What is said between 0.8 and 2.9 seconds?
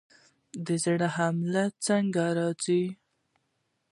زړه حمله څنګه راځي؟